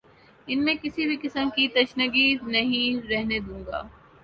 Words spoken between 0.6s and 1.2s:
میں کسی بھی